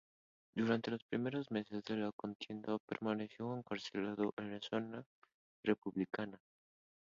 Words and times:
Durante 0.55 0.89
los 0.89 1.03
primeros 1.03 1.51
meses 1.51 1.83
de 1.83 1.95
la 1.95 2.11
contienda 2.11 2.75
permaneció 2.87 3.55
encarcelado 3.55 4.33
en 4.37 4.59
zona 4.59 5.05
republicana. 5.63 6.41